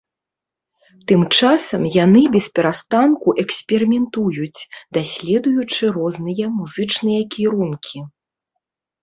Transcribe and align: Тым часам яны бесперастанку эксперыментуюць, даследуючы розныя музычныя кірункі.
Тым 1.09 1.21
часам 1.37 1.83
яны 1.95 2.23
бесперастанку 2.35 3.27
эксперыментуюць, 3.43 4.61
даследуючы 4.99 5.83
розныя 5.99 6.45
музычныя 6.57 7.21
кірункі. 7.39 7.99